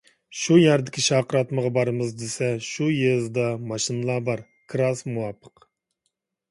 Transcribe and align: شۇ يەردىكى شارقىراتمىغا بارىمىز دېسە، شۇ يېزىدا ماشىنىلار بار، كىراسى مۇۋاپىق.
شۇ 0.43 0.55
يەردىكى 0.59 1.03
شارقىراتمىغا 1.07 1.71
بارىمىز 1.75 2.15
دېسە، 2.23 2.49
شۇ 2.69 2.89
يېزىدا 2.95 3.47
ماشىنىلار 3.73 4.27
بار، 4.31 4.43
كىراسى 4.75 5.15
مۇۋاپىق. 5.17 5.71